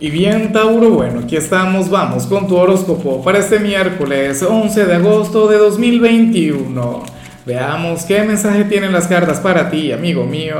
Y 0.00 0.10
bien, 0.10 0.52
Tauro, 0.52 0.90
bueno, 0.90 1.20
aquí 1.20 1.36
estamos, 1.36 1.88
vamos 1.88 2.26
con 2.26 2.48
tu 2.48 2.56
horóscopo 2.56 3.22
para 3.22 3.38
este 3.38 3.60
miércoles 3.60 4.42
11 4.42 4.86
de 4.86 4.94
agosto 4.96 5.46
de 5.46 5.56
2021. 5.56 7.04
Veamos 7.46 8.02
qué 8.02 8.24
mensaje 8.24 8.64
tienen 8.64 8.92
las 8.92 9.06
cartas 9.06 9.38
para 9.38 9.70
ti, 9.70 9.92
amigo 9.92 10.24
mío. 10.24 10.56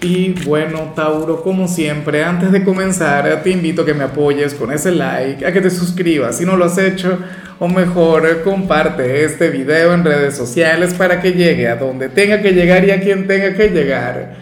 Y 0.00 0.30
bueno, 0.44 0.92
Tauro, 0.94 1.42
como 1.42 1.66
siempre, 1.66 2.22
antes 2.22 2.52
de 2.52 2.62
comenzar, 2.62 3.42
te 3.42 3.50
invito 3.50 3.82
a 3.82 3.84
que 3.84 3.94
me 3.94 4.04
apoyes 4.04 4.54
con 4.54 4.70
ese 4.70 4.92
like, 4.92 5.44
a 5.44 5.52
que 5.52 5.60
te 5.60 5.70
suscribas 5.70 6.38
si 6.38 6.44
no 6.44 6.56
lo 6.56 6.66
has 6.66 6.78
hecho, 6.78 7.18
o 7.58 7.66
mejor, 7.66 8.42
comparte 8.42 9.24
este 9.24 9.50
video 9.50 9.92
en 9.92 10.04
redes 10.04 10.36
sociales 10.36 10.94
para 10.94 11.20
que 11.20 11.32
llegue 11.32 11.66
a 11.66 11.74
donde 11.74 12.08
tenga 12.08 12.40
que 12.40 12.52
llegar 12.52 12.84
y 12.84 12.92
a 12.92 13.00
quien 13.00 13.26
tenga 13.26 13.54
que 13.54 13.70
llegar. 13.70 14.41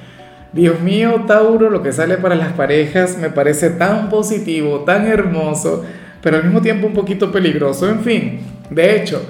Dios 0.52 0.80
mío, 0.80 1.24
Tauro, 1.28 1.70
lo 1.70 1.82
que 1.82 1.92
sale 1.92 2.16
para 2.16 2.34
las 2.34 2.52
parejas 2.54 3.16
me 3.18 3.30
parece 3.30 3.70
tan 3.70 4.08
positivo, 4.08 4.80
tan 4.80 5.06
hermoso, 5.06 5.84
pero 6.20 6.38
al 6.38 6.44
mismo 6.44 6.60
tiempo 6.60 6.88
un 6.88 6.92
poquito 6.92 7.30
peligroso. 7.30 7.88
En 7.88 8.00
fin, 8.00 8.40
de 8.68 8.96
hecho, 8.96 9.22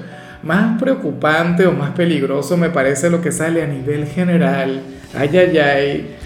más 0.43 0.81
preocupante 0.81 1.67
o 1.67 1.73
más 1.73 1.91
peligroso 1.91 2.57
me 2.57 2.71
parece 2.71 3.11
lo 3.11 3.21
que 3.21 3.33
sale 3.33 3.63
a 3.63 3.67
nivel 3.67 4.07
general. 4.07 4.81
Ay, 5.15 5.37
ay, 5.37 5.59
ay. 5.59 6.17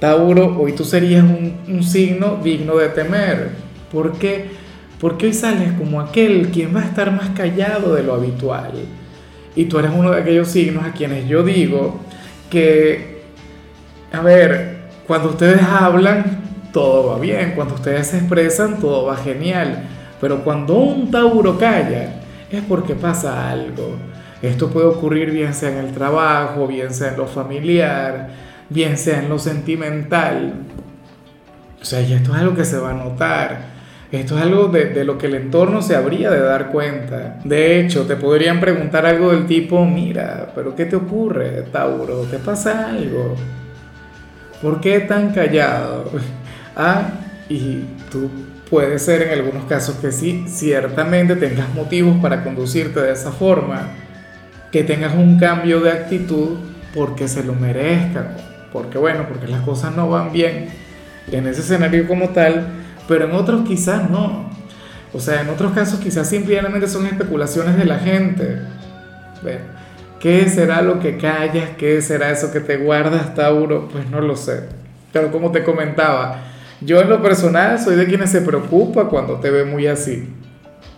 Tauro, 0.00 0.56
hoy 0.58 0.72
tú 0.72 0.84
serías 0.84 1.24
un, 1.24 1.82
signo 1.82 2.38
digno 2.42 2.76
de 2.76 2.88
temer. 2.88 3.50
¿Por 3.92 4.12
qué? 4.12 4.46
Porque 5.00 5.26
hoy 5.26 5.34
sales 5.34 5.72
como 5.72 6.00
aquel 6.00 6.48
quien 6.48 6.74
va 6.74 6.80
a 6.80 6.84
estar 6.84 7.10
más 7.12 7.30
callado 7.30 7.94
de 7.94 8.02
lo 8.02 8.14
habitual. 8.14 8.72
Y 9.54 9.64
tú 9.64 9.78
eres 9.78 9.90
uno 9.94 10.12
de 10.12 10.20
aquellos 10.20 10.48
signos 10.48 10.84
a 10.84 10.92
quienes 10.92 11.28
yo 11.28 11.42
digo 11.42 12.00
que 12.48 13.07
a 14.12 14.20
ver, 14.20 14.78
cuando 15.06 15.30
ustedes 15.30 15.62
hablan, 15.62 16.24
todo 16.72 17.08
va 17.08 17.18
bien, 17.18 17.52
cuando 17.54 17.74
ustedes 17.74 18.08
se 18.08 18.18
expresan, 18.18 18.78
todo 18.78 19.06
va 19.06 19.16
genial, 19.16 19.84
pero 20.20 20.44
cuando 20.44 20.74
un 20.74 21.10
Tauro 21.10 21.58
calla, 21.58 22.20
es 22.50 22.62
porque 22.68 22.94
pasa 22.94 23.50
algo. 23.50 23.96
Esto 24.40 24.68
puede 24.68 24.86
ocurrir 24.86 25.30
bien 25.30 25.52
sea 25.52 25.70
en 25.70 25.78
el 25.78 25.92
trabajo, 25.92 26.66
bien 26.66 26.94
sea 26.94 27.10
en 27.10 27.16
lo 27.16 27.26
familiar, 27.26 28.30
bien 28.68 28.96
sea 28.96 29.18
en 29.18 29.28
lo 29.28 29.38
sentimental. 29.38 30.54
O 31.80 31.84
sea, 31.84 32.00
y 32.00 32.12
esto 32.12 32.34
es 32.34 32.40
algo 32.40 32.54
que 32.54 32.64
se 32.64 32.78
va 32.78 32.90
a 32.90 32.94
notar. 32.94 33.78
Esto 34.10 34.38
es 34.38 34.42
algo 34.42 34.68
de, 34.68 34.86
de, 34.86 35.04
lo 35.04 35.18
que 35.18 35.26
el 35.26 35.34
entorno 35.34 35.82
se 35.82 35.94
habría 35.94 36.30
de 36.30 36.40
dar 36.40 36.70
cuenta. 36.70 37.40
De 37.44 37.78
hecho, 37.80 38.06
te 38.06 38.16
podrían 38.16 38.58
preguntar 38.58 39.04
algo 39.04 39.32
del 39.32 39.46
tipo, 39.46 39.84
mira, 39.84 40.50
pero 40.54 40.74
¿qué 40.74 40.86
te 40.86 40.96
ocurre, 40.96 41.64
Tauro? 41.70 42.22
¿Te 42.22 42.38
pasa 42.38 42.88
algo? 42.88 43.34
¿Por 44.62 44.80
qué 44.80 45.00
tan 45.00 45.32
callado? 45.32 46.10
Ah, 46.80 47.10
y 47.48 47.82
tú 48.08 48.30
puede 48.70 49.00
ser 49.00 49.22
en 49.22 49.30
algunos 49.32 49.64
casos 49.64 49.96
que 49.96 50.12
sí, 50.12 50.44
ciertamente 50.46 51.34
tengas 51.34 51.74
motivos 51.74 52.18
para 52.22 52.44
conducirte 52.44 53.00
de 53.00 53.10
esa 53.10 53.32
forma, 53.32 53.88
que 54.70 54.84
tengas 54.84 55.12
un 55.16 55.40
cambio 55.40 55.80
de 55.80 55.90
actitud 55.90 56.50
porque 56.94 57.26
se 57.26 57.42
lo 57.42 57.54
merezcan, 57.54 58.28
porque 58.72 58.96
bueno, 58.96 59.26
porque 59.28 59.48
las 59.48 59.62
cosas 59.62 59.96
no 59.96 60.08
van 60.08 60.32
bien 60.32 60.68
en 61.32 61.48
ese 61.48 61.62
escenario 61.62 62.06
como 62.06 62.28
tal, 62.28 62.68
pero 63.08 63.24
en 63.24 63.32
otros 63.32 63.66
quizás 63.66 64.08
no. 64.08 64.48
O 65.12 65.20
sea, 65.20 65.40
en 65.40 65.48
otros 65.48 65.72
casos 65.72 65.98
quizás 66.00 66.28
simplemente 66.28 66.86
son 66.86 67.06
especulaciones 67.06 67.76
de 67.76 67.84
la 67.86 67.98
gente. 67.98 68.60
¿Qué 70.20 70.48
será 70.48 70.82
lo 70.82 70.98
que 70.98 71.16
callas? 71.16 71.70
¿Qué 71.78 72.02
será 72.02 72.30
eso 72.30 72.50
que 72.50 72.58
te 72.58 72.76
guardas, 72.76 73.36
Tauro? 73.36 73.88
Pues 73.88 74.10
no 74.10 74.20
lo 74.20 74.34
sé. 74.34 74.64
Pero 75.12 75.30
como 75.30 75.52
te 75.52 75.62
comentaba, 75.62 76.42
yo 76.80 77.00
en 77.00 77.08
lo 77.08 77.22
personal 77.22 77.78
soy 77.78 77.94
de 77.94 78.06
quienes 78.06 78.30
se 78.30 78.40
preocupa 78.40 79.08
cuando 79.08 79.36
te 79.36 79.50
ve 79.50 79.64
muy 79.64 79.86
así. 79.86 80.28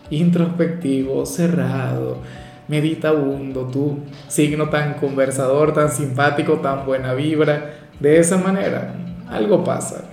Introspectivo, 0.08 1.26
cerrado, 1.26 2.22
meditabundo, 2.66 3.66
tú, 3.66 3.98
signo 4.26 4.70
tan 4.70 4.94
conversador, 4.94 5.74
tan 5.74 5.90
simpático, 5.90 6.54
tan 6.60 6.86
buena 6.86 7.12
vibra. 7.12 7.74
De 8.00 8.18
esa 8.18 8.38
manera, 8.38 8.94
algo 9.28 9.62
pasa. 9.62 10.04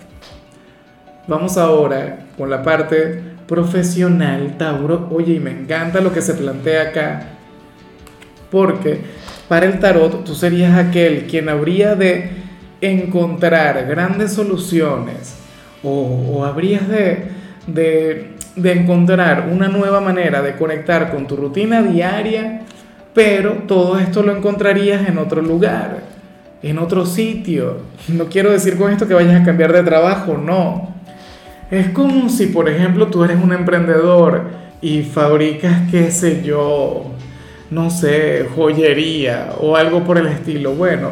Vamos 1.28 1.58
ahora 1.58 2.26
con 2.38 2.50
la 2.50 2.62
parte 2.62 3.22
profesional, 3.48 4.58
Tauro. 4.58 5.08
Oye, 5.12 5.36
y 5.36 5.40
me 5.40 5.52
encanta 5.52 6.02
lo 6.02 6.12
que 6.12 6.22
se 6.22 6.34
plantea 6.34 6.90
acá 6.90 7.37
porque 8.50 9.02
para 9.48 9.66
el 9.66 9.80
tarot 9.80 10.24
tú 10.24 10.36
serías 10.36 10.78
aquel 10.78 11.26
quien 11.28 11.50
habría 11.50 11.96
de 11.96 12.32
encontrar 12.82 13.88
grandes 13.88 14.34
soluciones 14.34 15.36
o, 15.84 16.44
habrías 16.46 16.88
de, 16.88 17.28
de 17.68 18.72
encontrar 18.72 19.50
una 19.52 19.68
nueva 19.68 20.02
manera 20.02 20.42
de 20.42 20.56
conectar 20.56 21.12
con 21.12 21.28
tu 21.28 21.36
rutina 21.36 21.82
diaria, 21.82 22.62
pero 23.14 23.54
todo 23.68 23.98
esto 24.00 24.24
lo 24.24 24.36
encontrarías 24.36 25.08
en 25.08 25.18
otro 25.18 25.42
lugar, 25.42 26.02
en 26.62 26.78
otro 26.80 27.06
sitio. 27.06 27.78
No 28.08 28.26
quiero 28.26 28.52
decir 28.52 28.78
con 28.78 28.92
esto 28.92 29.08
que 29.08 29.14
vayas 29.14 29.42
a 29.42 29.46
cambiar 29.46 29.72
de 29.74 29.84
trabajo, 29.84 30.38
no. 30.38 30.96
Es 31.70 31.90
como 31.90 32.30
si, 32.30 32.48
por 32.48 32.68
ejemplo, 32.70 33.08
tú 33.08 33.24
eres 33.24 33.38
un 33.42 33.54
emprendedor 33.54 34.44
y 34.82 35.04
fabricas, 35.04 35.90
qué 35.92 36.12
sé 36.12 36.44
yo, 36.44 37.12
no 37.70 37.90
sé, 37.90 38.48
joyería 38.56 39.54
o 39.60 39.76
algo 39.76 40.04
por 40.04 40.18
el 40.18 40.28
estilo, 40.28 40.74
bueno, 40.74 41.12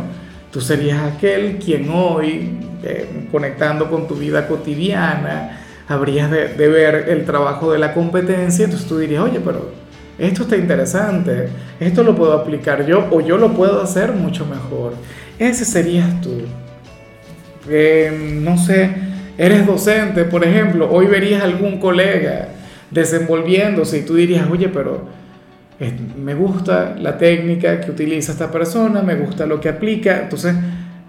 tú 0.52 0.62
serías 0.62 1.02
aquel 1.04 1.58
quien 1.58 1.90
hoy, 1.90 2.58
eh, 2.84 3.28
conectando 3.32 3.90
con 3.90 4.08
tu 4.08 4.16
vida 4.16 4.48
cotidiana, 4.48 5.60
habrías 5.88 6.32
de, 6.32 6.68
ver 6.68 7.10
el 7.10 7.26
trabajo 7.26 7.72
de 7.72 7.80
la 7.80 7.94
competencia, 7.94 8.66
entonces 8.66 8.88
tú 8.88 8.98
dirías, 8.98 9.24
oye, 9.24 9.40
pero 9.44 9.72
esto 10.18 10.44
está 10.44 10.56
interesante, 10.56 11.50
esto 11.80 12.04
lo 12.04 12.16
puedo 12.16 12.34
aplicar 12.34 12.86
yo 12.86 13.08
o 13.12 13.22
yo 13.22 13.38
lo 13.38 13.54
puedo 13.54 13.82
hacer 13.82 14.14
mucho 14.14 14.46
mejor. 14.46 14.94
Ese 15.38 15.66
serías 15.66 16.22
tú. 16.22 16.44
Eh, 17.70 18.40
no 18.42 18.58
sé, 18.58 18.90
eres 19.38 19.68
docente, 19.68 20.24
por 20.24 20.46
ejemplo, 20.46 20.90
hoy 20.90 21.08
verías 21.08 21.44
algún 21.44 21.80
colega 21.80 22.48
desenvolviéndose 22.92 24.00
y 24.00 24.02
tú 24.04 24.16
dirías, 24.16 24.48
oye, 24.50 24.70
pero 24.70 25.02
me 25.80 26.34
gusta 26.34 26.96
la 26.98 27.18
técnica 27.18 27.82
que 27.82 27.92
utiliza 27.92 28.32
esta 28.32 28.50
persona, 28.50 29.02
me 29.02 29.16
gusta 29.16 29.46
lo 29.46 29.60
que 29.60 29.70
aplica, 29.70 30.22
entonces 30.22 30.56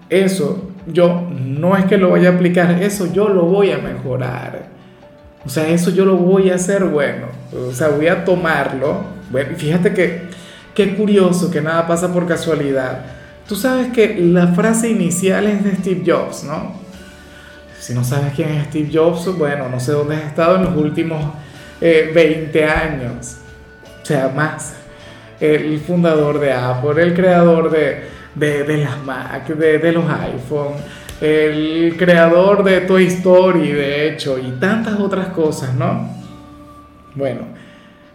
eso 0.09 0.71
yo 0.85 1.27
no 1.31 1.77
es 1.77 1.85
que 1.85 1.97
lo 1.97 2.11
vaya 2.11 2.29
a 2.29 2.33
aplicar, 2.33 2.81
eso 2.81 3.11
yo 3.13 3.29
lo 3.29 3.43
voy 3.43 3.71
a 3.71 3.77
mejorar. 3.77 4.67
O 5.45 5.49
sea, 5.49 5.67
eso 5.69 5.91
yo 5.91 6.03
lo 6.03 6.17
voy 6.17 6.49
a 6.49 6.55
hacer 6.55 6.83
bueno. 6.83 7.27
O 7.69 7.71
sea, 7.71 7.89
voy 7.89 8.07
a 8.07 8.25
tomarlo. 8.25 9.03
Bueno, 9.31 9.55
fíjate 9.55 9.93
que 9.93 10.23
qué 10.73 10.95
curioso 10.95 11.49
que 11.49 11.61
nada 11.61 11.87
pasa 11.87 12.11
por 12.11 12.27
casualidad. 12.27 13.05
Tú 13.47 13.55
sabes 13.55 13.87
que 13.93 14.17
la 14.19 14.47
frase 14.47 14.89
inicial 14.89 15.47
es 15.47 15.63
de 15.63 15.75
Steve 15.77 16.03
Jobs, 16.05 16.43
¿no? 16.43 16.73
Si 17.79 17.93
no 17.93 18.03
sabes 18.03 18.33
quién 18.35 18.49
es 18.49 18.67
Steve 18.67 18.89
Jobs, 18.93 19.37
bueno, 19.37 19.69
no 19.69 19.79
sé 19.79 19.93
dónde 19.93 20.17
has 20.17 20.23
estado 20.23 20.57
en 20.57 20.63
los 20.65 20.75
últimos 20.75 21.23
20 21.79 22.59
eh, 22.59 22.65
años 22.65 23.37
sea, 24.07 24.29
más 24.29 24.73
el 25.39 25.79
fundador 25.79 26.39
de 26.39 26.53
Apple, 26.53 27.01
el 27.03 27.13
creador 27.13 27.69
de, 27.69 28.05
de, 28.35 28.77
las 28.77 29.03
Mac, 29.03 29.47
de, 29.47 29.79
de, 29.79 29.91
los 29.91 30.05
iPhone, 30.09 30.73
el 31.21 31.95
creador 31.97 32.63
de 32.63 32.81
Toy 32.81 33.07
Story, 33.07 33.71
de 33.71 34.07
hecho, 34.07 34.39
y 34.39 34.51
tantas 34.59 34.99
otras 34.99 35.27
cosas, 35.27 35.75
¿no? 35.75 36.09
Bueno, 37.15 37.41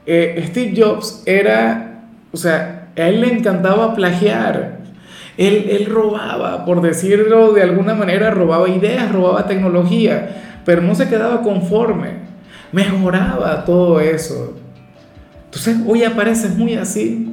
eh, 0.07 0.43
Steve 0.49 0.75
Jobs 0.77 1.23
era, 1.27 2.05
o 2.33 2.37
sea, 2.37 2.89
a 2.97 3.03
él 3.03 3.21
le 3.21 3.33
encantaba 3.35 3.95
plagiar. 3.95 4.81
Él, 5.37 5.67
él 5.71 5.87
robaba, 5.87 6.65
por 6.65 6.81
decirlo 6.83 7.53
de 7.53 7.63
alguna 7.63 7.95
manera, 7.95 8.31
robaba 8.31 8.69
ideas, 8.69 9.13
robaba 9.13 9.47
tecnología, 9.47 10.61
pero 10.65 10.83
no 10.83 10.95
se 10.95 11.09
quedaba 11.09 11.43
conforme, 11.43 12.11
mejoraba 12.71 13.65
todo 13.65 14.01
eso. 14.01 14.62
Entonces 15.55 15.77
hoy 15.87 16.03
apareces 16.03 16.57
muy 16.57 16.75
así, 16.77 17.31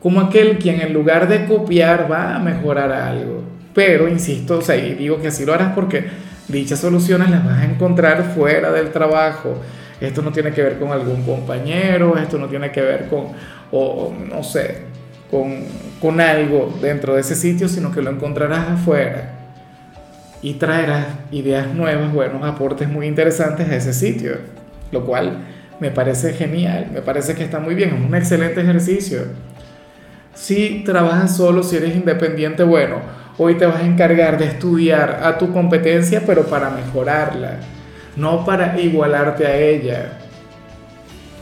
como 0.00 0.18
aquel 0.18 0.56
quien 0.56 0.80
en 0.80 0.94
lugar 0.94 1.28
de 1.28 1.44
copiar 1.44 2.10
va 2.10 2.34
a 2.34 2.38
mejorar 2.38 2.90
algo. 2.90 3.42
Pero, 3.74 4.08
insisto, 4.08 4.58
o 4.58 4.62
sea, 4.62 4.76
y 4.76 4.94
digo 4.94 5.20
que 5.20 5.28
así 5.28 5.44
lo 5.44 5.52
harás 5.52 5.74
porque 5.74 6.06
dichas 6.48 6.78
soluciones 6.78 7.28
las 7.28 7.44
vas 7.44 7.58
a 7.58 7.64
encontrar 7.66 8.32
fuera 8.34 8.72
del 8.72 8.92
trabajo. 8.92 9.60
Esto 10.00 10.22
no 10.22 10.32
tiene 10.32 10.52
que 10.52 10.62
ver 10.62 10.78
con 10.78 10.90
algún 10.90 11.22
compañero, 11.22 12.16
esto 12.16 12.38
no 12.38 12.48
tiene 12.48 12.72
que 12.72 12.80
ver 12.80 13.08
con, 13.08 13.26
o 13.70 14.10
no 14.26 14.42
sé, 14.42 14.78
con, 15.30 15.64
con 16.00 16.22
algo 16.22 16.74
dentro 16.80 17.14
de 17.14 17.20
ese 17.20 17.34
sitio, 17.34 17.68
sino 17.68 17.92
que 17.92 18.00
lo 18.00 18.10
encontrarás 18.10 18.70
afuera 18.70 19.32
y 20.40 20.54
traerás 20.54 21.08
ideas 21.30 21.74
nuevas, 21.74 22.10
buenos 22.10 22.42
aportes 22.42 22.88
muy 22.88 23.06
interesantes 23.06 23.68
a 23.68 23.76
ese 23.76 23.92
sitio, 23.92 24.38
lo 24.92 25.04
cual 25.04 25.38
me 25.80 25.90
parece 25.90 26.32
genial, 26.32 26.88
me 26.92 27.02
parece 27.02 27.34
que 27.34 27.44
está 27.44 27.58
muy 27.58 27.74
bien, 27.74 27.94
es 27.94 28.06
un 28.06 28.14
excelente 28.14 28.60
ejercicio. 28.60 29.22
Si 30.34 30.82
trabajas 30.84 31.36
solo, 31.36 31.62
si 31.62 31.76
eres 31.76 31.94
independiente, 31.94 32.62
bueno, 32.62 32.96
hoy 33.38 33.54
te 33.54 33.66
vas 33.66 33.82
a 33.82 33.86
encargar 33.86 34.38
de 34.38 34.46
estudiar 34.46 35.20
a 35.22 35.38
tu 35.38 35.52
competencia, 35.52 36.22
pero 36.26 36.44
para 36.46 36.70
mejorarla, 36.70 37.58
no 38.16 38.44
para 38.44 38.80
igualarte 38.80 39.46
a 39.46 39.56
ella. 39.56 40.18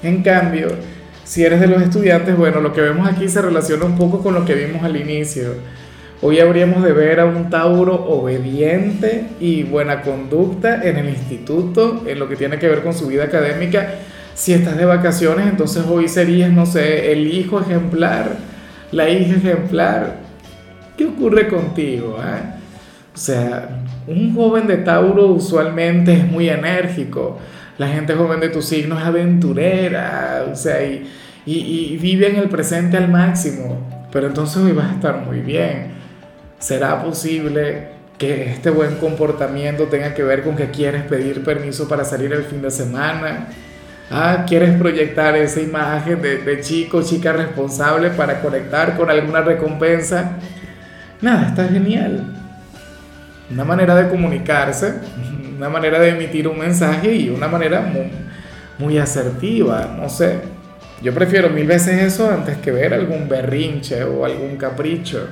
En 0.02 0.22
cambio, 0.22 0.68
si 1.24 1.44
eres 1.44 1.60
de 1.60 1.68
los 1.68 1.80
estudiantes, 1.80 2.36
bueno, 2.36 2.60
lo 2.60 2.72
que 2.72 2.80
vemos 2.80 3.08
aquí 3.08 3.28
se 3.28 3.40
relaciona 3.40 3.84
un 3.84 3.96
poco 3.96 4.22
con 4.22 4.34
lo 4.34 4.44
que 4.44 4.54
vimos 4.54 4.82
al 4.82 4.96
inicio. 4.96 5.54
Hoy 6.20 6.38
habríamos 6.38 6.84
de 6.84 6.92
ver 6.92 7.20
a 7.20 7.24
un 7.24 7.50
Tauro 7.50 7.94
obediente 7.94 9.26
y 9.40 9.62
buena 9.64 10.02
conducta 10.02 10.82
en 10.82 10.96
el 10.96 11.08
instituto, 11.08 12.04
en 12.06 12.18
lo 12.18 12.28
que 12.28 12.36
tiene 12.36 12.58
que 12.58 12.68
ver 12.68 12.82
con 12.82 12.94
su 12.94 13.06
vida 13.08 13.24
académica. 13.24 13.94
Si 14.34 14.52
estás 14.52 14.76
de 14.76 14.84
vacaciones, 14.84 15.46
entonces 15.46 15.84
hoy 15.88 16.08
serías, 16.08 16.50
no 16.50 16.64
sé, 16.64 17.12
el 17.12 17.26
hijo 17.26 17.60
ejemplar, 17.60 18.36
la 18.90 19.08
hija 19.08 19.36
ejemplar. 19.36 20.16
¿Qué 20.96 21.06
ocurre 21.06 21.48
contigo? 21.48 22.18
Eh? 22.18 22.62
O 23.14 23.18
sea, 23.18 23.68
un 24.06 24.34
joven 24.34 24.66
de 24.66 24.78
Tauro 24.78 25.26
usualmente 25.26 26.14
es 26.14 26.26
muy 26.26 26.48
enérgico. 26.48 27.38
La 27.76 27.88
gente 27.88 28.14
joven 28.14 28.40
de 28.40 28.48
tu 28.48 28.62
signo 28.62 28.98
es 28.98 29.04
aventurera, 29.04 30.46
o 30.50 30.56
sea, 30.56 30.82
y, 30.82 31.06
y, 31.44 31.98
vive 31.98 32.28
en 32.30 32.36
el 32.36 32.48
presente 32.48 32.96
al 32.96 33.08
máximo. 33.08 34.06
Pero 34.10 34.28
entonces 34.28 34.56
hoy 34.56 34.72
vas 34.72 34.90
a 34.90 34.94
estar 34.94 35.26
muy 35.26 35.40
bien. 35.40 35.88
¿Será 36.58 37.02
posible 37.02 37.88
que 38.18 38.50
este 38.50 38.70
buen 38.70 38.96
comportamiento 38.96 39.84
tenga 39.84 40.14
que 40.14 40.22
ver 40.22 40.42
con 40.42 40.56
que 40.56 40.70
quieres 40.70 41.02
pedir 41.02 41.42
permiso 41.42 41.88
para 41.88 42.04
salir 42.04 42.32
el 42.32 42.44
fin 42.44 42.62
de 42.62 42.70
semana? 42.70 43.48
Ah, 44.10 44.44
quieres 44.46 44.76
proyectar 44.78 45.36
esa 45.36 45.60
imagen 45.60 46.20
de, 46.20 46.60
chico, 46.60 47.02
chica 47.02 47.32
responsable 47.32 48.10
para 48.10 48.40
conectar 48.40 48.96
con 48.96 49.10
alguna 49.10 49.40
recompensa. 49.40 50.32
Nada, 51.20 51.48
está 51.48 51.66
genial 51.68 52.40
una 53.52 53.64
manera 53.64 53.94
de 53.94 54.08
comunicarse, 54.08 54.94
una 55.56 55.68
manera 55.68 55.98
de 55.98 56.10
emitir 56.10 56.48
un 56.48 56.58
mensaje 56.58 57.14
y 57.14 57.28
una 57.28 57.48
manera 57.48 57.80
muy, 57.80 58.10
muy 58.78 58.98
asertiva, 58.98 59.94
no 59.96 60.08
sé. 60.08 60.40
Yo 61.02 61.12
prefiero 61.12 61.50
mil 61.50 61.66
veces 61.66 62.00
eso 62.00 62.30
antes 62.30 62.56
que 62.58 62.70
ver 62.70 62.94
algún 62.94 63.28
berrinche 63.28 64.04
o 64.04 64.24
algún 64.24 64.56
capricho. 64.56 65.26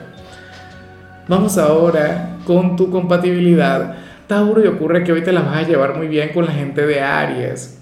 Vamos 1.29 1.57
ahora 1.59 2.37
con 2.45 2.75
tu 2.77 2.91
compatibilidad. 2.91 3.97
Tauro, 4.27 4.65
y 4.65 4.67
ocurre 4.67 5.05
que 5.05 5.13
hoy 5.13 5.23
te 5.23 5.33
la 5.33 5.43
vas 5.43 5.59
a 5.59 5.63
llevar 5.63 5.97
muy 5.97 6.09
bien 6.09 6.31
con 6.33 6.45
la 6.45 6.53
gente 6.53 6.85
de 6.87 7.01
Aries. 7.01 7.80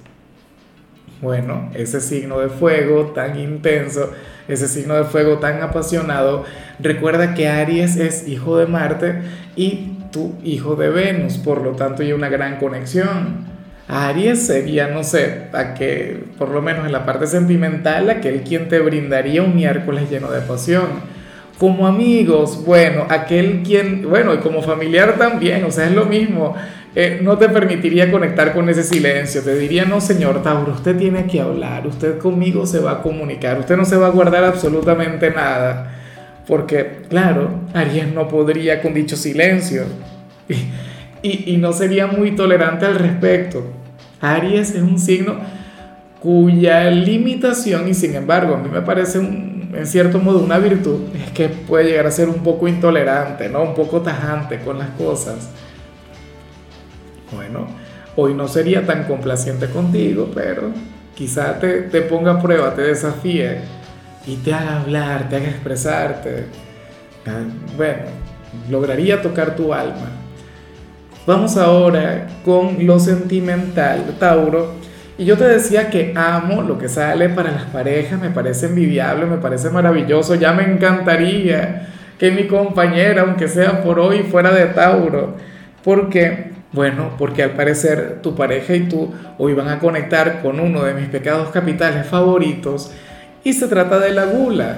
Bueno, 1.20 1.70
ese 1.74 2.00
signo 2.00 2.38
de 2.38 2.48
fuego 2.48 3.06
tan 3.06 3.38
intenso, 3.38 4.12
ese 4.46 4.68
signo 4.68 4.94
de 4.94 5.04
fuego 5.04 5.38
tan 5.38 5.60
apasionado, 5.62 6.44
recuerda 6.78 7.34
que 7.34 7.48
Aries 7.48 7.96
es 7.96 8.28
hijo 8.28 8.56
de 8.56 8.66
Marte 8.66 9.22
y 9.56 9.94
tu 10.12 10.36
hijo 10.44 10.76
de 10.76 10.90
Venus, 10.90 11.38
por 11.38 11.62
lo 11.62 11.72
tanto 11.72 12.02
hay 12.02 12.12
una 12.12 12.28
gran 12.28 12.58
conexión. 12.58 13.46
Aries 13.88 14.46
sería, 14.46 14.88
no 14.88 15.02
sé, 15.02 15.48
a 15.54 15.74
que, 15.74 16.24
por 16.38 16.50
lo 16.50 16.62
menos 16.62 16.86
en 16.86 16.92
la 16.92 17.04
parte 17.04 17.26
sentimental, 17.26 18.10
aquel 18.10 18.42
quien 18.42 18.68
te 18.68 18.78
brindaría 18.78 19.42
un 19.42 19.56
miércoles 19.56 20.08
lleno 20.10 20.30
de 20.30 20.42
pasión. 20.42 20.86
Como 21.58 21.88
amigos, 21.88 22.64
bueno, 22.64 23.06
aquel 23.08 23.62
quien, 23.64 24.08
bueno, 24.08 24.34
y 24.34 24.38
como 24.38 24.62
familiar 24.62 25.16
también, 25.18 25.64
o 25.64 25.72
sea, 25.72 25.86
es 25.86 25.92
lo 25.92 26.04
mismo. 26.04 26.54
Eh, 26.94 27.20
no 27.22 27.38
te 27.38 27.48
permitiría 27.48 28.10
conectar 28.10 28.52
con 28.52 28.68
ese 28.68 28.82
silencio. 28.82 29.42
Te 29.42 29.56
diría, 29.56 29.84
no, 29.84 30.00
señor 30.00 30.42
Tauro, 30.42 30.72
usted 30.72 30.96
tiene 30.96 31.26
que 31.26 31.40
hablar, 31.40 31.86
usted 31.86 32.18
conmigo 32.18 32.66
se 32.66 32.80
va 32.80 32.92
a 32.92 33.02
comunicar, 33.02 33.58
usted 33.58 33.76
no 33.76 33.84
se 33.84 33.96
va 33.96 34.06
a 34.06 34.10
guardar 34.10 34.44
absolutamente 34.44 35.30
nada 35.30 35.94
porque 36.48 37.02
claro, 37.10 37.60
Aries 37.74 38.12
no 38.12 38.26
podría 38.26 38.80
con 38.80 38.94
dicho 38.94 39.16
silencio 39.16 39.84
y, 41.22 41.56
no 41.58 41.74
sería 41.74 42.06
muy 42.06 42.34
tolerante 42.34 42.86
al 42.86 42.94
respecto. 42.94 43.64
Aries 44.20 44.70
es 44.70 44.82
un 44.82 44.98
signo 44.98 45.36
cuya 46.20 46.90
limitación, 46.90 47.86
y 47.86 47.94
sin 47.94 48.16
embargo 48.16 48.54
a 48.54 48.58
mí 48.58 48.68
me 48.68 48.80
parece 48.80 49.18
en 49.18 49.86
cierto 49.86 50.18
modo 50.18 50.38
una 50.38 50.58
virtud, 50.58 51.02
es 51.14 51.30
que 51.32 51.48
puede 51.48 51.90
llegar 51.90 52.06
a 52.06 52.10
ser 52.10 52.28
un 52.30 52.42
poco 52.42 52.66
intolerante, 52.66 53.50
¿no? 53.50 53.62
un 53.62 53.74
poco 53.74 54.00
tajante 54.00 54.58
con 54.60 54.78
las 54.78 54.88
cosas. 54.90 55.50
Bueno, 57.32 57.66
hoy 58.16 58.34
no 58.34 58.48
sería 58.48 58.86
tan 58.86 59.04
complaciente 59.04 59.66
contigo, 59.68 60.30
pero 60.34 60.70
quizá 61.14 61.58
te, 61.58 61.82
te 61.82 62.02
ponga 62.02 62.32
a 62.32 62.42
prueba, 62.42 62.74
te 62.74 62.82
desafíe 62.82 63.58
y 64.26 64.36
te 64.36 64.54
haga 64.54 64.80
hablar, 64.80 65.28
te 65.28 65.36
haga 65.36 65.48
expresarte, 65.48 66.46
ah, 67.26 67.42
bueno, 67.76 68.04
lograría 68.70 69.20
tocar 69.20 69.56
tu 69.56 69.72
alma. 69.72 70.10
Vamos 71.26 71.56
ahora 71.58 72.26
con 72.44 72.86
lo 72.86 72.98
sentimental, 72.98 74.16
Tauro. 74.18 74.74
Y 75.18 75.24
yo 75.24 75.36
te 75.36 75.44
decía 75.44 75.90
que 75.90 76.14
amo 76.16 76.62
lo 76.62 76.78
que 76.78 76.88
sale 76.88 77.28
para 77.28 77.50
las 77.50 77.64
parejas, 77.64 78.20
me 78.20 78.30
parece 78.30 78.66
envidiable, 78.66 79.26
me 79.26 79.36
parece 79.36 79.68
maravilloso, 79.68 80.36
ya 80.36 80.52
me 80.52 80.62
encantaría 80.62 81.88
que 82.18 82.30
mi 82.30 82.46
compañera, 82.46 83.22
aunque 83.22 83.48
sea 83.48 83.82
por 83.82 83.98
hoy, 83.98 84.20
fuera 84.20 84.52
de 84.52 84.66
Tauro. 84.66 85.36
porque 85.84 86.52
Bueno, 86.72 87.12
porque 87.18 87.42
al 87.42 87.52
parecer 87.52 88.18
tu 88.22 88.34
pareja 88.34 88.74
y 88.74 88.88
tú 88.88 89.12
hoy 89.38 89.54
van 89.54 89.68
a 89.68 89.78
conectar 89.78 90.42
con 90.42 90.60
uno 90.60 90.84
de 90.84 90.94
mis 90.94 91.08
pecados 91.08 91.48
capitales 91.50 92.06
favoritos, 92.06 92.92
y 93.44 93.52
se 93.52 93.68
trata 93.68 93.98
de 93.98 94.10
la 94.10 94.26
gula. 94.26 94.76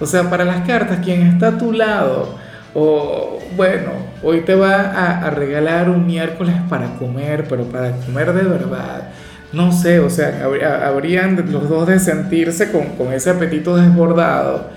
O 0.00 0.06
sea, 0.06 0.28
para 0.28 0.44
las 0.44 0.66
cartas, 0.66 0.98
quien 1.02 1.22
está 1.22 1.48
a 1.48 1.58
tu 1.58 1.72
lado, 1.72 2.36
o 2.74 3.38
bueno, 3.56 3.92
hoy 4.22 4.40
te 4.40 4.54
va 4.54 5.24
a, 5.24 5.30
regalar 5.30 5.88
un 5.88 6.06
miércoles 6.06 6.54
para 6.68 6.94
comer, 6.96 7.46
pero 7.48 7.64
para 7.64 7.92
comer 7.92 8.32
de 8.32 8.42
verdad. 8.42 9.08
No 9.52 9.70
sé, 9.70 10.00
o 10.00 10.10
sea, 10.10 10.44
habrían 10.84 11.52
los 11.52 11.68
dos 11.68 11.86
de 11.86 12.00
sentirse 12.00 12.72
con, 12.72 12.96
con 12.96 13.12
ese 13.12 13.30
apetito 13.30 13.76
desbordado. 13.76 14.68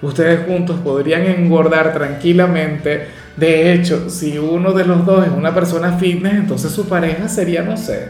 Ustedes 0.00 0.46
juntos 0.46 0.80
podrían 0.82 1.22
engordar 1.22 1.92
tranquilamente. 1.92 3.06
De 3.36 3.72
hecho, 3.72 4.10
si 4.10 4.38
uno 4.38 4.72
de 4.72 4.84
los 4.84 5.06
dos 5.06 5.26
es 5.26 5.32
una 5.32 5.54
persona 5.54 5.98
fitness, 5.98 6.34
entonces 6.34 6.72
su 6.72 6.88
pareja 6.88 7.28
sería, 7.28 7.62
no 7.62 7.76
sé, 7.76 8.08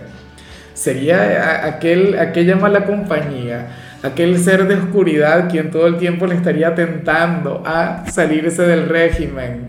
sería 0.75 1.67
aquel, 1.67 2.19
aquella 2.19 2.57
mala 2.57 2.85
compañía 2.85 3.69
aquel 4.03 4.39
ser 4.39 4.67
de 4.67 4.75
oscuridad 4.75 5.49
quien 5.49 5.71
todo 5.71 5.87
el 5.87 5.97
tiempo 5.97 6.27
le 6.27 6.35
estaría 6.35 6.75
tentando 6.75 7.63
a 7.65 8.05
salirse 8.11 8.63
del 8.63 8.89
régimen, 8.89 9.69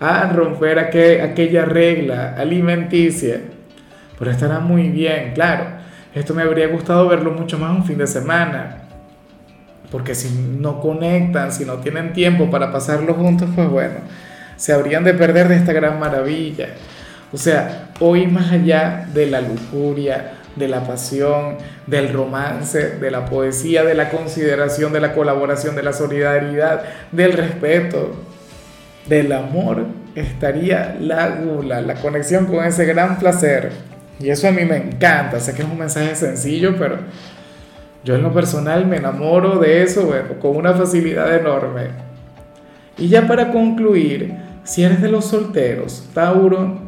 a 0.00 0.30
romper 0.32 0.78
aquella 0.78 1.64
regla 1.64 2.34
alimenticia. 2.36 3.40
Pero 4.18 4.30
estará 4.30 4.60
muy 4.60 4.88
bien, 4.88 5.32
claro. 5.34 5.78
Esto 6.14 6.34
me 6.34 6.42
habría 6.42 6.68
gustado 6.68 7.08
verlo 7.08 7.30
mucho 7.32 7.58
más 7.58 7.70
un 7.70 7.84
fin 7.84 7.98
de 7.98 8.06
semana. 8.06 8.82
Porque 9.90 10.14
si 10.14 10.28
no 10.60 10.80
conectan, 10.80 11.52
si 11.52 11.64
no 11.64 11.74
tienen 11.74 12.12
tiempo 12.12 12.50
para 12.50 12.72
pasarlo 12.72 13.14
juntos, 13.14 13.48
pues 13.54 13.68
bueno, 13.68 13.94
se 14.58 14.74
habrían 14.74 15.04
de 15.04 15.14
perder 15.14 15.48
de 15.48 15.56
esta 15.56 15.72
gran 15.72 15.98
maravilla. 15.98 16.68
O 17.32 17.38
sea, 17.38 17.90
hoy 18.00 18.26
más 18.26 18.52
allá 18.52 19.06
de 19.14 19.26
la 19.26 19.40
lujuria, 19.40 20.32
de 20.56 20.68
la 20.68 20.82
pasión, 20.82 21.56
del 21.86 22.12
romance, 22.12 22.98
de 22.98 23.10
la 23.10 23.24
poesía, 23.24 23.84
de 23.84 23.94
la 23.94 24.10
consideración, 24.10 24.92
de 24.92 25.00
la 25.00 25.14
colaboración, 25.14 25.76
de 25.76 25.82
la 25.82 25.92
solidaridad, 25.92 26.82
del 27.12 27.32
respeto, 27.32 28.12
del 29.06 29.32
amor, 29.32 29.86
estaría 30.14 30.96
la 31.00 31.28
gula, 31.28 31.80
la 31.80 31.94
conexión 31.94 32.46
con 32.46 32.64
ese 32.64 32.84
gran 32.84 33.18
placer. 33.18 33.70
Y 34.18 34.30
eso 34.30 34.48
a 34.48 34.52
mí 34.52 34.64
me 34.64 34.76
encanta, 34.76 35.38
sé 35.38 35.54
que 35.54 35.62
es 35.62 35.68
un 35.68 35.78
mensaje 35.78 36.16
sencillo, 36.16 36.74
pero 36.76 36.98
yo 38.04 38.16
en 38.16 38.22
lo 38.22 38.32
personal 38.32 38.84
me 38.86 38.96
enamoro 38.96 39.58
de 39.58 39.82
eso 39.82 40.06
bueno, 40.06 40.40
con 40.40 40.56
una 40.56 40.74
facilidad 40.74 41.34
enorme. 41.36 42.08
Y 42.98 43.08
ya 43.08 43.28
para 43.28 43.52
concluir, 43.52 44.34
si 44.68 44.84
eres 44.84 45.00
de 45.00 45.08
los 45.08 45.24
solteros, 45.24 46.04
Tauro, 46.12 46.78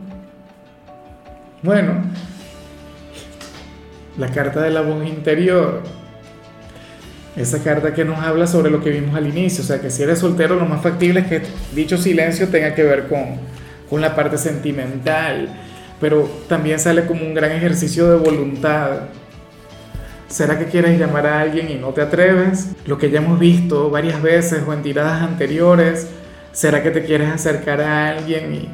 bueno, 1.62 1.94
la 4.18 4.28
carta 4.28 4.60
de 4.60 4.70
la 4.70 4.82
voz 4.82 5.06
interior. 5.06 5.82
Esa 7.36 7.62
carta 7.62 7.94
que 7.94 8.04
nos 8.04 8.18
habla 8.18 8.46
sobre 8.46 8.70
lo 8.70 8.82
que 8.82 8.90
vimos 8.90 9.14
al 9.14 9.26
inicio, 9.26 9.64
o 9.64 9.66
sea 9.66 9.80
que 9.80 9.88
si 9.90 10.02
eres 10.02 10.18
soltero 10.18 10.56
lo 10.56 10.66
más 10.66 10.82
factible 10.82 11.20
es 11.20 11.26
que 11.26 11.42
dicho 11.74 11.96
silencio 11.96 12.48
tenga 12.48 12.74
que 12.74 12.82
ver 12.82 13.08
con, 13.08 13.38
con 13.88 14.02
la 14.02 14.14
parte 14.14 14.36
sentimental, 14.36 15.48
pero 16.00 16.28
también 16.48 16.78
sale 16.78 17.06
como 17.06 17.24
un 17.24 17.32
gran 17.32 17.50
ejercicio 17.52 18.10
de 18.10 18.16
voluntad. 18.16 19.04
¿Será 20.28 20.58
que 20.58 20.66
quieres 20.66 20.98
llamar 20.98 21.26
a 21.26 21.40
alguien 21.40 21.70
y 21.70 21.76
no 21.76 21.88
te 21.88 22.02
atreves? 22.02 22.72
Lo 22.84 22.98
que 22.98 23.10
ya 23.10 23.20
hemos 23.20 23.38
visto 23.38 23.88
varias 23.88 24.20
veces 24.20 24.64
o 24.66 24.72
en 24.74 24.82
tiradas 24.82 25.22
anteriores, 25.22 26.08
¿será 26.52 26.82
que 26.82 26.90
te 26.90 27.04
quieres 27.04 27.30
acercar 27.30 27.80
a 27.80 28.10
alguien 28.10 28.54
y... 28.54 28.68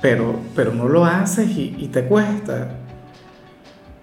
pero, 0.00 0.36
pero 0.54 0.72
no 0.72 0.88
lo 0.88 1.04
haces 1.04 1.48
y, 1.50 1.88
te 1.92 2.04
cuesta? 2.04 2.68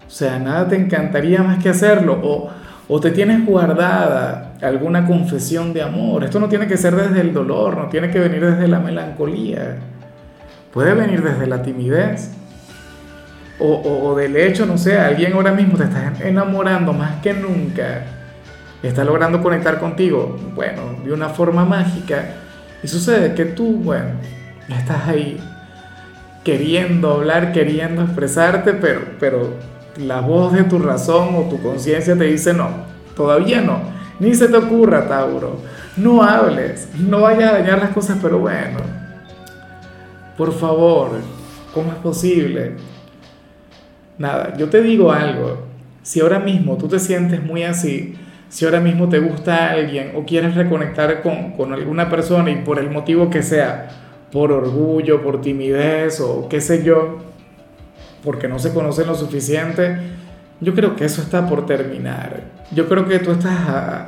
O 0.07 0.09
sea, 0.09 0.39
nada 0.39 0.67
te 0.67 0.75
encantaría 0.75 1.41
más 1.43 1.61
que 1.61 1.69
hacerlo. 1.69 2.19
O, 2.23 2.49
o 2.87 2.99
te 2.99 3.11
tienes 3.11 3.45
guardada 3.45 4.53
alguna 4.61 5.05
confesión 5.05 5.73
de 5.73 5.81
amor. 5.81 6.23
Esto 6.23 6.39
no 6.39 6.47
tiene 6.47 6.67
que 6.67 6.77
ser 6.77 6.95
desde 6.95 7.21
el 7.21 7.33
dolor, 7.33 7.77
no 7.77 7.87
tiene 7.87 8.09
que 8.09 8.19
venir 8.19 8.45
desde 8.45 8.67
la 8.67 8.79
melancolía. 8.79 9.77
Puede 10.71 10.93
venir 10.93 11.23
desde 11.23 11.47
la 11.47 11.61
timidez. 11.61 12.31
O, 13.57 14.13
del 14.17 14.35
hecho, 14.35 14.65
no 14.65 14.77
sé, 14.77 14.97
alguien 14.97 15.31
ahora 15.33 15.53
mismo 15.53 15.77
te 15.77 15.85
está 15.85 16.13
enamorando 16.19 16.91
más 16.91 17.21
que 17.21 17.33
nunca. 17.33 18.03
Está 18.83 19.05
logrando 19.05 19.41
conectar 19.41 19.79
contigo, 19.79 20.37
bueno, 20.53 20.81
de 21.05 21.13
una 21.13 21.29
forma 21.29 21.63
mágica. 21.63 22.25
Y 22.83 22.87
sucede 22.87 23.33
que 23.33 23.45
tú, 23.45 23.77
bueno, 23.77 24.11
estás 24.69 25.07
ahí 25.07 25.39
queriendo 26.43 27.11
hablar, 27.11 27.51
queriendo 27.51 28.03
expresarte, 28.03 28.73
pero, 28.73 29.01
pero 29.19 29.55
la 29.97 30.21
voz 30.21 30.53
de 30.53 30.63
tu 30.63 30.79
razón 30.79 31.35
o 31.35 31.49
tu 31.49 31.61
conciencia 31.61 32.15
te 32.15 32.25
dice 32.25 32.53
no, 32.53 32.69
todavía 33.15 33.61
no, 33.61 33.79
ni 34.19 34.33
se 34.35 34.47
te 34.47 34.57
ocurra, 34.57 35.07
Tauro, 35.07 35.59
no 35.97 36.21
hables, 36.21 36.87
no 36.97 37.21
vayas 37.21 37.51
a 37.51 37.57
dañar 37.59 37.79
las 37.79 37.89
cosas, 37.89 38.19
pero 38.21 38.39
bueno, 38.39 38.77
por 40.37 40.53
favor, 40.53 41.11
¿cómo 41.73 41.91
es 41.91 41.97
posible? 41.97 42.73
Nada, 44.17 44.55
yo 44.57 44.69
te 44.69 44.81
digo 44.81 45.11
algo, 45.11 45.65
si 46.03 46.21
ahora 46.21 46.39
mismo 46.39 46.77
tú 46.77 46.87
te 46.87 46.99
sientes 46.99 47.43
muy 47.43 47.63
así, 47.63 48.15
si 48.49 48.65
ahora 48.65 48.79
mismo 48.79 49.09
te 49.09 49.19
gusta 49.19 49.71
alguien 49.71 50.13
o 50.15 50.25
quieres 50.25 50.55
reconectar 50.55 51.21
con, 51.21 51.51
con 51.51 51.73
alguna 51.73 52.09
persona 52.09 52.51
y 52.51 52.57
por 52.57 52.79
el 52.79 52.89
motivo 52.89 53.29
que 53.29 53.43
sea, 53.43 53.89
por 54.31 54.51
orgullo, 54.51 55.21
por 55.21 55.41
timidez 55.41 56.19
o 56.19 56.47
qué 56.49 56.61
sé 56.61 56.83
yo, 56.83 57.19
porque 58.23 58.47
no 58.47 58.59
se 58.59 58.73
conocen 58.73 59.07
lo 59.07 59.15
suficiente, 59.15 59.97
yo 60.61 60.73
creo 60.73 60.95
que 60.95 61.05
eso 61.05 61.21
está 61.21 61.47
por 61.47 61.65
terminar. 61.65 62.41
Yo 62.71 62.87
creo 62.89 63.07
que 63.07 63.19
tú 63.19 63.31
estás 63.31 63.57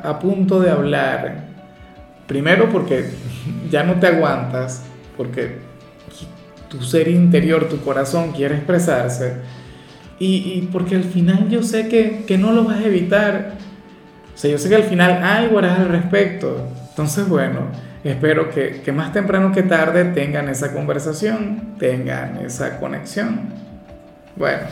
a, 0.03 0.19
punto 0.19 0.59
de 0.59 0.71
hablar. 0.71 1.45
Primero 2.25 2.69
porque 2.69 3.05
ya 3.69 3.83
no 3.83 3.95
te 3.99 4.07
aguantas, 4.07 4.83
porque 5.15 5.59
tu 6.67 6.81
ser 6.81 7.07
interior, 7.07 7.69
tu 7.69 7.79
corazón 7.81 8.31
quiere 8.31 8.55
expresarse. 8.55 9.35
Y, 10.19 10.67
porque 10.71 10.95
al 10.95 11.03
final 11.03 11.47
yo 11.47 11.61
sé 11.61 11.87
que, 11.89 12.23
que, 12.25 12.39
no 12.39 12.51
lo 12.51 12.63
vas 12.63 12.77
a 12.77 12.85
evitar. 12.85 13.53
O 14.37 14.39
sea, 14.39 14.51
yo 14.51 14.59
sé 14.59 14.69
que 14.69 14.75
al 14.75 14.83
final 14.83 15.23
algo 15.23 15.57
harás 15.57 15.79
al 15.79 15.89
respecto. 15.89 16.67
Entonces, 16.89 17.27
bueno, 17.27 17.61
espero 18.03 18.51
que, 18.51 18.81
que 18.85 18.91
más 18.91 19.11
temprano 19.11 19.51
que 19.51 19.63
tarde 19.63 20.05
tengan 20.05 20.47
esa 20.47 20.73
conversación, 20.73 21.73
tengan 21.79 22.37
esa 22.45 22.79
conexión. 22.79 23.49
Bueno, 24.35 24.67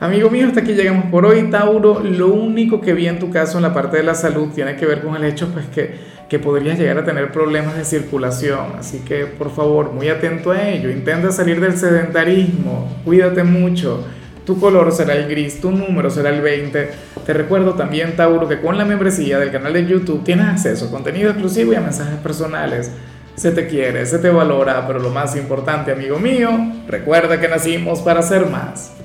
amigo 0.00 0.30
mío, 0.30 0.46
hasta 0.46 0.60
aquí 0.60 0.72
llegamos 0.72 1.10
por 1.10 1.26
hoy, 1.26 1.50
Tauro. 1.50 2.00
Lo 2.00 2.28
único 2.28 2.80
que 2.80 2.94
vi 2.94 3.06
en 3.06 3.18
tu 3.18 3.30
caso 3.30 3.58
en 3.58 3.64
la 3.64 3.74
parte 3.74 3.98
de 3.98 4.02
la 4.02 4.14
salud 4.14 4.48
tiene 4.54 4.76
que 4.76 4.86
ver 4.86 5.02
con 5.02 5.14
el 5.14 5.24
hecho 5.24 5.48
pues 5.52 5.66
que, 5.66 5.96
que 6.30 6.38
podrías 6.38 6.78
llegar 6.78 6.96
a 6.96 7.04
tener 7.04 7.30
problemas 7.32 7.76
de 7.76 7.84
circulación. 7.84 8.76
Así 8.78 9.00
que 9.00 9.26
por 9.26 9.54
favor, 9.54 9.92
muy 9.92 10.08
atento 10.08 10.52
a 10.52 10.66
ello. 10.70 10.88
Intenta 10.88 11.30
salir 11.32 11.60
del 11.60 11.76
sedentarismo. 11.76 12.96
Cuídate 13.04 13.44
mucho. 13.44 14.06
Tu 14.46 14.60
color 14.60 14.92
será 14.92 15.14
el 15.14 15.28
gris, 15.28 15.60
tu 15.60 15.72
número 15.72 16.08
será 16.08 16.30
el 16.30 16.40
20. 16.40 16.90
Te 17.26 17.32
recuerdo 17.32 17.74
también, 17.74 18.14
Tauro, 18.14 18.48
que 18.48 18.60
con 18.60 18.78
la 18.78 18.84
membresía 18.84 19.40
del 19.40 19.50
canal 19.50 19.72
de 19.72 19.84
YouTube 19.84 20.22
tienes 20.22 20.46
acceso 20.46 20.86
a 20.86 20.90
contenido 20.90 21.30
exclusivo 21.30 21.72
y 21.72 21.76
a 21.76 21.80
mensajes 21.80 22.18
personales 22.18 22.92
se 23.34 23.50
te 23.50 23.66
quiere, 23.66 24.06
se 24.06 24.18
te 24.18 24.30
valora, 24.30 24.86
pero 24.86 25.00
lo 25.00 25.10
más 25.10 25.36
importante, 25.36 25.90
amigo 25.92 26.18
mío, 26.18 26.48
recuerda 26.86 27.40
que 27.40 27.48
nacimos 27.48 28.00
para 28.00 28.22
ser 28.22 28.46
más. 28.46 28.92